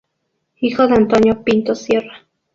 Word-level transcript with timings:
Hijo 0.61 0.87
de 0.87 0.95
Antonio 0.95 1.43
Pintos 1.43 1.83
Sierra. 1.83 2.25